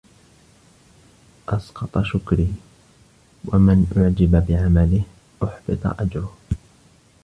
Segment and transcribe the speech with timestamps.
[1.49, 2.47] أَسْقَطَ شُكْرِهِ،
[3.45, 5.03] وَمَنْ أُعْجِبَ بِعَمَلِهِ
[5.43, 6.35] أُحْبِطَ أَجْرُهُ